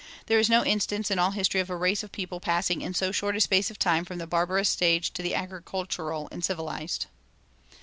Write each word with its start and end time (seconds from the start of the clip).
There 0.25 0.39
is 0.39 0.49
no 0.49 0.65
instance 0.65 1.11
in 1.11 1.19
all 1.19 1.29
history 1.29 1.59
of 1.61 1.69
a 1.69 1.75
race 1.77 2.01
of 2.01 2.11
people 2.11 2.39
passing 2.39 2.81
in 2.81 2.95
so 2.95 3.11
short 3.11 3.35
a 3.35 3.39
space 3.39 3.69
of 3.69 3.77
time 3.77 4.03
from 4.03 4.17
the 4.17 4.25
barbarous 4.25 4.67
stage 4.67 5.13
to 5.13 5.21
the 5.21 5.35
agricultural 5.35 6.27
and 6.31 6.43
civilized." 6.43 7.05